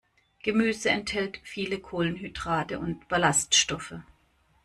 Gemüse 0.41 0.89
enthält 0.89 1.39
viele 1.43 1.77
Kohlenhydrate 1.77 2.79
und 2.79 3.07
Ballaststoffe. 3.07 3.93